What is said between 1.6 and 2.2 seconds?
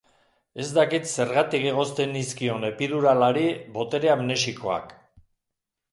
egozten